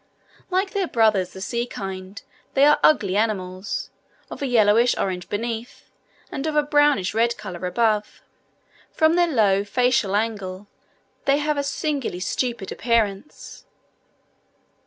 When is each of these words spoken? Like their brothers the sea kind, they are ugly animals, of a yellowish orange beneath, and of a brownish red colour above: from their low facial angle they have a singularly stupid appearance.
Like 0.49 0.71
their 0.71 0.87
brothers 0.87 1.29
the 1.33 1.41
sea 1.41 1.67
kind, 1.67 2.19
they 2.55 2.65
are 2.65 2.79
ugly 2.81 3.15
animals, 3.15 3.91
of 4.31 4.41
a 4.41 4.47
yellowish 4.47 4.97
orange 4.97 5.29
beneath, 5.29 5.91
and 6.31 6.47
of 6.47 6.55
a 6.55 6.63
brownish 6.63 7.13
red 7.13 7.37
colour 7.37 7.67
above: 7.67 8.23
from 8.91 9.13
their 9.13 9.27
low 9.31 9.63
facial 9.63 10.15
angle 10.15 10.65
they 11.25 11.37
have 11.37 11.55
a 11.59 11.61
singularly 11.63 12.19
stupid 12.19 12.71
appearance. 12.71 13.65